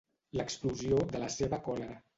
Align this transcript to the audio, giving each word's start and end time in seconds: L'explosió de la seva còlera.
L'explosió 0.39 1.05
de 1.15 1.23
la 1.27 1.31
seva 1.39 1.65
còlera. 1.71 2.05